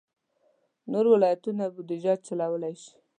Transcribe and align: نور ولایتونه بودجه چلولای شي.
نور 0.91 1.05
ولایتونه 1.13 1.63
بودجه 1.75 2.13
چلولای 2.25 2.75
شي. 2.83 2.93